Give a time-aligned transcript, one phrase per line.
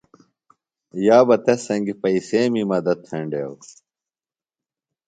[1.05, 3.59] یابہ تس سنگیۡ پئیسیمی مدت تھینڈیوۡ۔